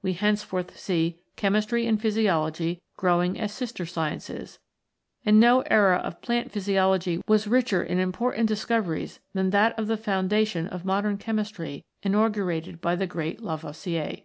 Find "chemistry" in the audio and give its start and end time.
1.34-1.88, 11.18-11.84